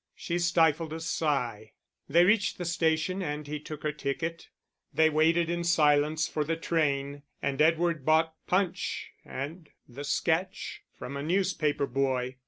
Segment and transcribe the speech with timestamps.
[0.15, 1.73] She stifled a sigh.
[2.09, 4.49] They reached the station and he took her ticket.
[4.91, 11.15] They waited in silence for the train, and Edward bought Punch and The Sketch from
[11.15, 12.37] a newspaper boy.